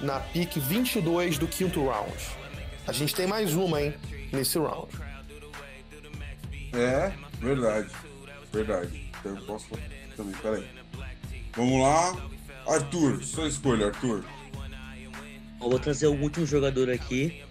[0.00, 2.12] na pick 22 do quinto round.
[2.86, 3.94] A gente tem mais uma, hein,
[4.32, 4.88] nesse round.
[6.72, 7.88] É, verdade.
[8.52, 9.10] Verdade.
[9.20, 9.66] Então eu posso
[10.16, 10.66] também, peraí.
[11.54, 12.16] Vamos lá.
[12.66, 14.24] Arthur, sua escolha, Arthur.
[15.60, 17.45] Eu vou trazer o último jogador aqui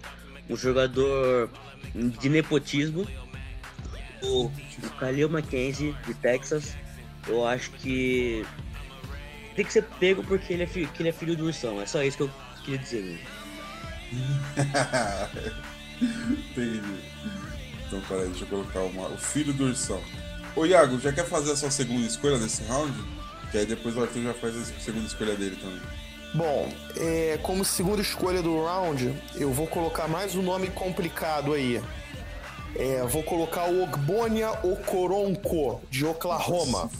[0.48, 1.50] um jogador
[1.94, 3.06] de nepotismo,
[4.22, 4.50] o,
[4.98, 6.74] Khalil Mackenzie, de Texas.
[7.26, 8.44] Eu acho que
[9.54, 11.80] tem que ser pego porque ele é, filho, ele é filho do Ursão.
[11.80, 12.30] É só isso que eu
[12.64, 13.02] queria dizer.
[13.02, 13.18] Né?
[16.00, 16.80] Entendi.
[17.86, 20.02] Então, peraí, deixa eu colocar uma, o filho do Ursão.
[20.54, 22.92] Ô, Iago, já quer fazer a sua segunda escolha desse round?
[23.50, 25.80] Que aí depois o Arthur já faz a segunda escolha dele também.
[26.34, 31.80] Bom, é, como segunda escolha do round, eu vou colocar mais um nome complicado aí.
[32.74, 36.90] É, vou colocar o Ogbonia Okoronko, de Oklahoma.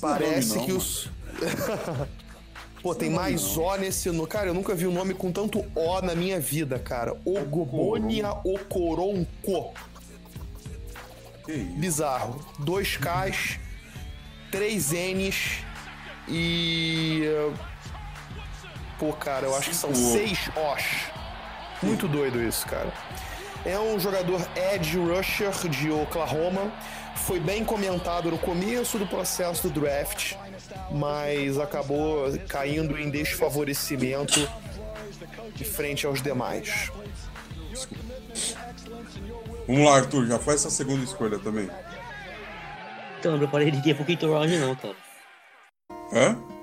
[0.00, 1.10] Parece não, que os.
[2.82, 4.10] Pô, tem mais O nesse.
[4.10, 4.26] No...
[4.26, 7.14] Cara, eu nunca vi um nome com tanto O na minha vida, cara.
[7.24, 9.74] Ogbonia Okoronko.
[11.76, 12.40] Bizarro.
[12.58, 13.58] Dois Ks,
[14.50, 15.64] três Ns
[16.28, 17.22] e
[18.98, 21.10] Pô, cara, eu acho que são seis Osh.
[21.82, 22.92] Muito doido isso, cara.
[23.64, 24.40] É um jogador
[24.72, 26.72] edge rusher de Oklahoma.
[27.14, 30.34] Foi bem comentado no começo do processo do draft,
[30.90, 34.48] mas acabou caindo em desfavorecimento
[35.54, 36.90] de frente aos demais.
[39.66, 41.68] Vamos lá, Arthur, já faz essa segunda escolha também.
[43.18, 44.96] Então, não preparei ninguém pro quinto round, não, cara.
[46.12, 46.57] Hã?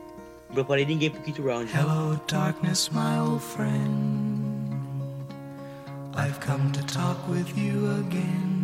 [0.48, 1.72] Não preparei ninguém pro quinto round.
[1.74, 4.46] Hello, darkness, my old friend.
[6.16, 8.56] I've come to talk with you again.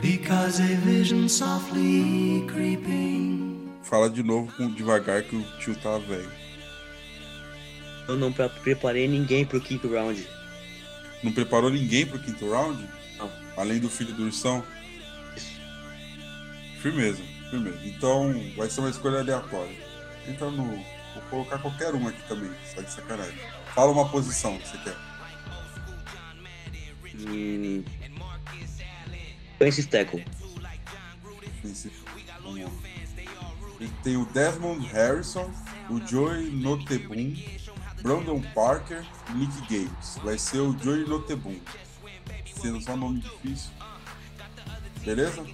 [0.00, 3.70] Because a vision softly creeping.
[3.82, 6.30] Fala de novo com devagar que o tio tá velho.
[8.08, 10.26] Eu não preparei ninguém pro quinto round.
[11.22, 12.84] Não preparou ninguém pro quinto round?
[13.18, 13.30] Não.
[13.56, 14.62] Além do filho do ursão?
[16.80, 17.22] Firmeza.
[17.50, 17.80] Firmeza.
[17.84, 19.76] Então vai ser uma escolha aleatória.
[20.26, 20.64] Entra no.
[20.66, 23.38] Vou colocar qualquer um aqui também, só de sacanagem.
[23.74, 24.96] Fala uma posição que você quer.
[27.28, 27.82] Hum.
[31.60, 31.92] Francis.
[33.80, 35.50] Ele tem o Desmond Harrison,
[35.90, 37.34] o Joey Notebum,
[38.02, 40.18] Brandon Parker e Nick Gates.
[40.22, 41.58] Vai ser o Joey Notebum.
[42.60, 43.70] Sendo só um nome difícil.
[45.04, 45.44] Beleza?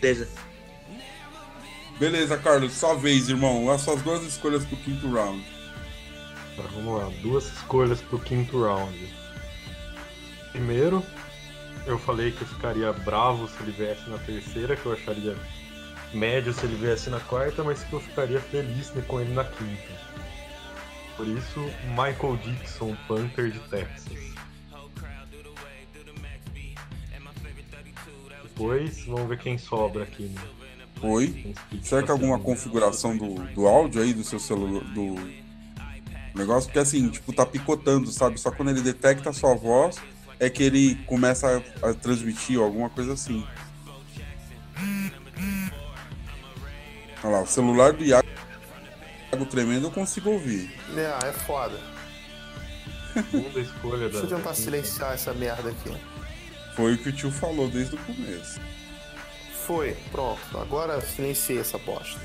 [0.00, 0.28] Beleza.
[1.98, 3.70] Beleza, Carlos, sua vez, irmão.
[3.70, 5.42] As suas duas escolhas pro quinto round.
[6.56, 9.14] Tá, vamos lá, duas escolhas pro quinto round.
[10.52, 11.02] Primeiro,
[11.86, 15.36] eu falei que eu ficaria bravo se ele viesse na terceira, que eu acharia
[16.12, 20.16] médio se ele viesse na quarta, mas que eu ficaria feliz com ele na quinta.
[21.16, 24.25] Por isso, Michael Dixon, Panther de Texas.
[28.56, 30.22] Depois, vamos ver quem sobra aqui.
[30.22, 30.40] Né?
[31.02, 31.54] Oi?
[31.82, 35.14] Será que alguma configuração do, do áudio aí do seu celular, do
[36.34, 36.68] negócio?
[36.68, 38.40] Porque assim, tipo, tá picotando, sabe?
[38.40, 39.96] Só quando ele detecta a sua voz
[40.40, 43.46] é que ele começa a, a transmitir alguma coisa assim.
[47.22, 48.26] Olha lá, o celular do Iago
[49.50, 50.74] tremendo eu consigo ouvir.
[50.96, 51.78] É, é foda.
[53.12, 56.15] Segunda escolha Deixa eu tentar silenciar essa merda aqui.
[56.76, 58.60] Foi o que o tio falou desde o começo.
[59.66, 60.58] Foi, pronto.
[60.58, 62.20] Agora silenciei essa bosta.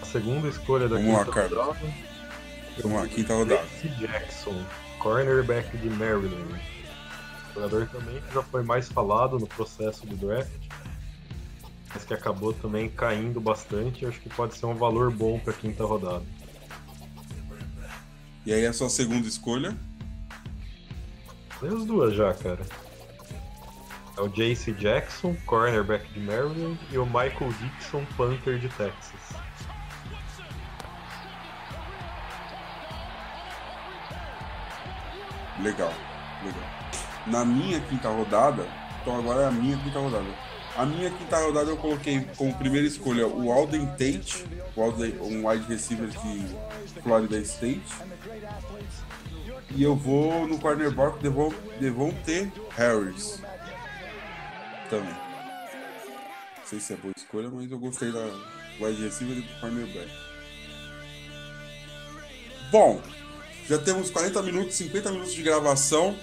[0.00, 1.76] A segunda escolha da Vamos quinta rodada.
[2.80, 3.66] Vamos lá, quinta rodada.
[3.98, 4.64] Jackson,
[5.00, 6.62] cornerback de Maryland.
[7.52, 10.50] Jogador também que já foi mais falado no processo do draft,
[11.92, 14.06] mas que acabou também caindo bastante.
[14.06, 16.24] Acho que pode ser um valor bom para quinta rodada.
[18.46, 19.76] E aí a sua segunda escolha?
[21.60, 22.64] Tem as duas já, cara.
[24.16, 29.20] É o JC Jackson, cornerback de Maryland, e o Michael Dixon, Panther de Texas.
[35.62, 35.92] Legal,
[36.42, 36.62] legal.
[37.26, 38.66] Na minha quinta rodada,
[39.02, 40.50] então agora é a minha quinta rodada.
[40.76, 44.46] A minha quinta rodada eu coloquei como primeira escolha o Alden Tate,
[45.20, 46.56] um wide receiver de
[47.02, 47.82] Florida State.
[49.74, 53.40] E eu vou no cornerback Devon, Devontae Harris.
[54.88, 55.14] Também.
[55.14, 58.24] Não sei se é boa escolha, mas eu gostei da
[58.80, 60.10] wide receiver e do cornerback.
[62.70, 63.00] Bom,
[63.68, 66.16] já temos 40 minutos, 50 minutos de gravação.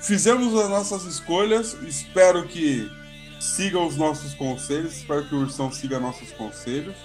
[0.00, 1.74] Fizemos as nossas escolhas.
[1.82, 2.90] Espero que
[3.38, 4.96] sigam os nossos conselhos.
[4.96, 6.96] Espero que o Ursão siga nossos conselhos.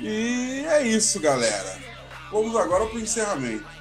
[0.00, 1.78] E é isso, galera.
[2.30, 3.75] Vamos agora para o encerramento.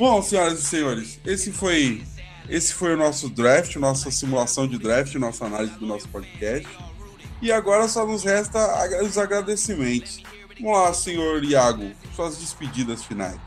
[0.00, 2.02] Bom, senhoras e senhores, esse foi
[2.48, 6.66] esse foi o nosso draft, nossa simulação de draft, nossa análise do nosso podcast.
[7.42, 8.58] E agora só nos resta
[9.02, 10.22] os agradecimentos.
[10.58, 13.38] Vamos lá, senhor Iago, suas despedidas finais.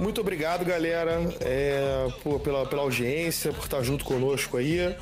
[0.00, 4.96] Muito obrigado, galera, é, pô, pela, pela audiência, por estar junto conosco aí.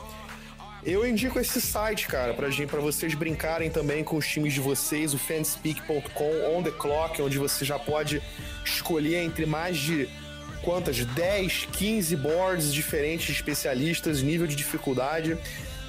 [0.85, 5.15] Eu indico esse site, cara, pra, gente, vocês brincarem também com os times de vocês,
[5.15, 8.23] o fanspeak.com, on the clock, onde você já pode
[8.63, 10.07] escolher entre mais de
[10.63, 11.05] quantas?
[11.05, 15.37] 10, 15 boards diferentes especialistas, nível de dificuldade.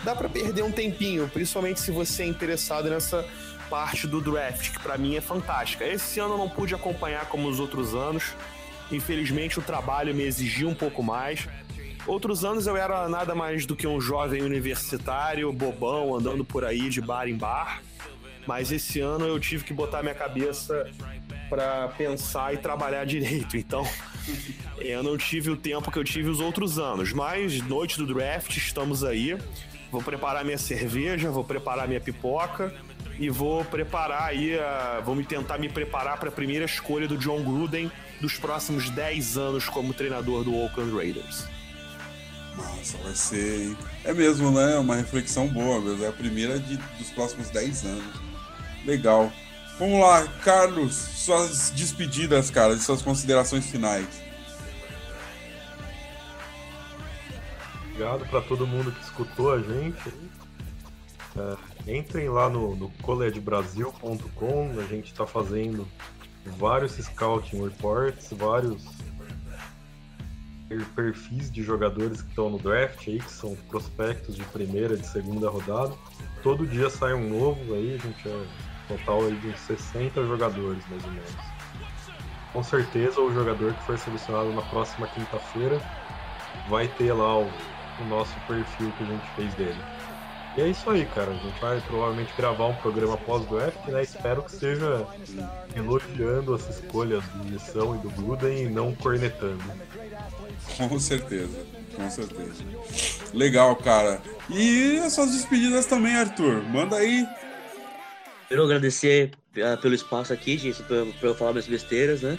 [0.03, 3.25] Dá para perder um tempinho, principalmente se você é interessado nessa
[3.69, 5.85] parte do draft, que para mim é fantástica.
[5.85, 8.33] Esse ano eu não pude acompanhar como os outros anos.
[8.91, 11.47] Infelizmente o trabalho me exigiu um pouco mais.
[12.05, 16.87] Outros anos eu era nada mais do que um jovem universitário, bobão, andando por aí
[16.89, 17.81] de bar em bar.
[18.45, 20.87] Mas esse ano eu tive que botar minha cabeça
[21.49, 23.57] para pensar e trabalhar direito.
[23.57, 23.87] Então,
[24.77, 27.13] eu não tive o tempo que eu tive os outros anos.
[27.13, 29.37] Mas noite do draft, estamos aí.
[29.91, 32.73] Vou preparar minha cerveja, vou preparar minha pipoca
[33.17, 37.17] e vou preparar aí, a, vou me tentar me preparar para a primeira escolha do
[37.17, 41.45] John Gruden dos próximos 10 anos como treinador do Oakland Raiders.
[42.55, 43.75] Nossa, vai ser.
[44.03, 44.77] É mesmo, né?
[44.77, 46.03] Uma reflexão boa, mesmo.
[46.05, 48.21] É a primeira de, dos próximos 10 anos.
[48.85, 49.31] Legal.
[49.77, 54.07] Vamos lá, Carlos, suas despedidas, cara, suas considerações finais.
[57.89, 60.13] Obrigado para todo mundo que escutou a gente.
[61.37, 62.89] É, entrem lá no, no
[64.79, 65.85] a gente está fazendo
[66.57, 68.81] vários scouting reports, vários
[70.95, 75.49] perfis de jogadores que estão no draft aí, que são prospectos de primeira, de segunda
[75.49, 75.93] rodada.
[76.41, 78.45] Todo dia sai um novo aí, a gente é
[78.87, 81.35] total de uns 60 jogadores mais ou menos.
[82.53, 85.81] Com certeza o jogador que for selecionado na próxima quinta-feira
[86.69, 87.43] vai ter lá o,
[87.99, 89.81] o nosso perfil que a gente fez dele.
[90.57, 91.31] E é isso aí, cara.
[91.31, 94.01] A gente vai provavelmente gravar um programa pós-draft, né?
[94.01, 95.05] Espero que seja
[95.75, 99.63] elogiando as escolhas do Missão e do Gruden e não cornetando.
[100.77, 101.59] Com certeza,
[101.93, 102.63] com certeza.
[103.33, 104.21] Legal, cara.
[104.49, 106.63] E as suas despedidas também, Arthur.
[106.63, 107.27] Manda aí.
[108.47, 112.37] Quero agradecer uh, pelo espaço aqui, gente, pra, pra eu falar minhas besteiras, né?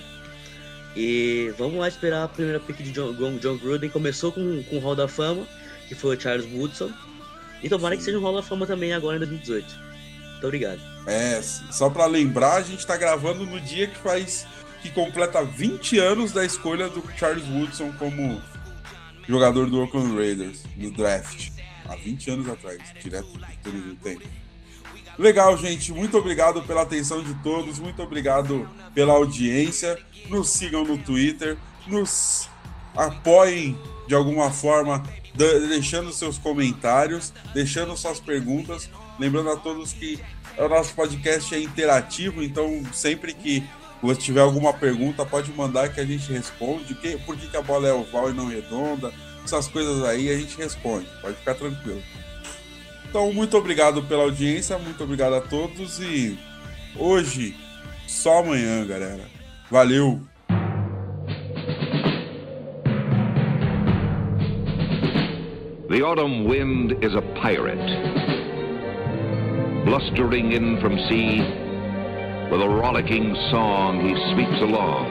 [0.94, 3.90] E vamos lá esperar a primeira pick de John, John Gruden.
[3.90, 5.46] Começou com, com o Hall da Fama,
[5.88, 6.90] que foi o Charles Woodson.
[7.62, 9.66] E tomara que seja um Hall da Fama também agora em 2018.
[10.32, 10.80] Muito obrigado.
[11.06, 14.46] É, só pra lembrar, a gente tá gravando no dia que faz.
[14.82, 18.40] que completa 20 anos da escolha do Charles Woodson como
[19.28, 21.50] jogador do Oakland Raiders, no draft.
[21.86, 23.28] há 20 anos atrás, direto
[23.64, 24.45] do tempo.
[25.18, 25.92] Legal, gente.
[25.92, 27.78] Muito obrigado pela atenção de todos.
[27.78, 29.98] Muito obrigado pela audiência.
[30.28, 31.56] Nos sigam no Twitter.
[31.86, 32.48] Nos
[32.94, 35.02] apoiem de alguma forma,
[35.34, 38.90] deixando seus comentários, deixando suas perguntas.
[39.18, 40.20] Lembrando a todos que
[40.58, 43.62] o nosso podcast é interativo, então sempre que
[44.02, 46.94] você tiver alguma pergunta, pode mandar que a gente responde.
[46.94, 49.12] Que, por que, que a bola é oval e não redonda?
[49.44, 51.06] Essas coisas aí a gente responde.
[51.22, 52.02] Pode ficar tranquilo.
[53.16, 56.38] Então, muito obrigado pela audiência, muito obrigado a todos e
[56.94, 57.56] hoje,
[58.06, 59.22] só amanhã, galera.
[59.70, 60.20] Valeu!
[65.88, 67.80] The autumn wind is a pirate,
[69.86, 71.40] blustering in from sea.
[72.50, 75.06] With a rollicking song, he sweeps along,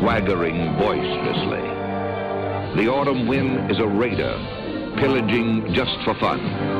[0.00, 1.62] swaggering boisterously.
[2.82, 4.34] The autumn wind is a raider,
[4.98, 6.79] pillaging just for fun.